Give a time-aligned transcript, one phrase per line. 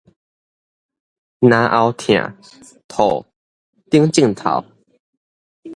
[1.41, 2.35] 嚨喉疼、
[2.87, 3.23] 吐
[3.91, 4.65] 等症頭